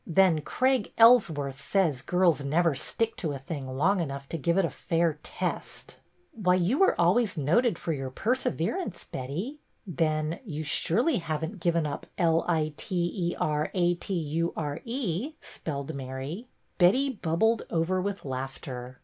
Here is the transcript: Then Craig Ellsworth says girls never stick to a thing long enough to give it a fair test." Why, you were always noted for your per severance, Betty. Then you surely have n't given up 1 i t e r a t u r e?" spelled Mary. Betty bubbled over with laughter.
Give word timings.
Then 0.07 0.41
Craig 0.41 0.93
Ellsworth 0.97 1.61
says 1.63 2.01
girls 2.01 2.43
never 2.43 2.73
stick 2.73 3.15
to 3.17 3.33
a 3.33 3.37
thing 3.37 3.67
long 3.67 3.99
enough 3.99 4.27
to 4.29 4.37
give 4.39 4.57
it 4.57 4.65
a 4.65 4.69
fair 4.71 5.19
test." 5.21 5.97
Why, 6.31 6.55
you 6.55 6.79
were 6.79 6.99
always 6.99 7.37
noted 7.37 7.77
for 7.77 7.93
your 7.93 8.09
per 8.09 8.33
severance, 8.33 9.05
Betty. 9.05 9.59
Then 9.85 10.39
you 10.43 10.63
surely 10.63 11.17
have 11.17 11.45
n't 11.45 11.59
given 11.59 11.85
up 11.85 12.07
1 12.17 12.45
i 12.47 12.73
t 12.77 13.11
e 13.13 13.35
r 13.39 13.69
a 13.75 13.93
t 13.93 14.15
u 14.15 14.51
r 14.57 14.81
e?" 14.85 15.33
spelled 15.39 15.93
Mary. 15.93 16.47
Betty 16.79 17.11
bubbled 17.11 17.67
over 17.69 18.01
with 18.01 18.25
laughter. 18.25 18.97